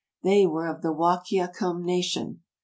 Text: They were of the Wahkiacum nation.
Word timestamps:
They 0.23 0.47
were 0.47 0.65
of 0.65 0.81
the 0.81 0.91
Wahkiacum 0.91 1.83
nation. 1.85 2.41